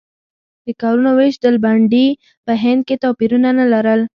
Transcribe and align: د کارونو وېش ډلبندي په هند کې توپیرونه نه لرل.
د 0.65 0.67
کارونو 0.81 1.11
وېش 1.17 1.35
ډلبندي 1.43 2.07
په 2.45 2.53
هند 2.63 2.81
کې 2.87 2.95
توپیرونه 3.03 3.49
نه 3.59 3.65
لرل. 3.73 4.01